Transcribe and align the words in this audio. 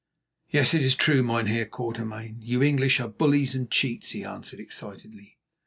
"Yes, 0.49 0.73
it 0.73 0.81
is 0.81 0.95
true, 0.95 1.21
Mynheer 1.21 1.67
Quatermain. 1.67 2.37
You 2.41 2.63
English 2.63 2.99
are 2.99 3.07
bullies 3.07 3.53
and 3.53 3.69
cheats," 3.69 4.09
he 4.09 4.25
answered 4.25 4.59
excitedly. 4.59 5.37